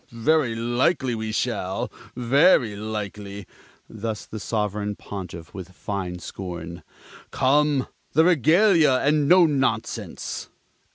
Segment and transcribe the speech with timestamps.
[0.09, 1.91] Very likely we shall!
[2.15, 3.45] Very likely!"
[3.87, 6.81] thus the Sovereign Pontiff with fine scorn.
[7.29, 10.49] "Come, the regalia, and no nonsense!"